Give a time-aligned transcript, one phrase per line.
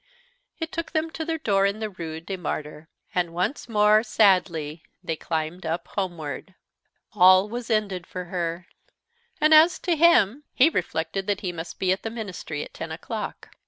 [0.57, 4.81] It took them to their door in the Rue des Martyrs, and once more, sadly,
[5.03, 6.55] they climbed up homeward.
[7.13, 8.65] All was ended for her.
[9.39, 12.91] And as to him, he reflected that he must be at the Ministry at ten
[12.91, 13.49] o'clock.